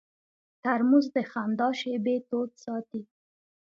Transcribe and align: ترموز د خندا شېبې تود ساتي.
ترموز 0.63 1.05
د 1.15 1.17
خندا 1.31 1.69
شېبې 1.79 2.15
تود 2.29 2.49
ساتي. 2.63 3.01